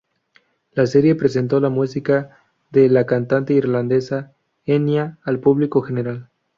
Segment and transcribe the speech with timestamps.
[0.71, 2.35] La serie presentó la música
[2.71, 4.33] de la cantante irlandesa
[4.65, 6.31] Enya al público general.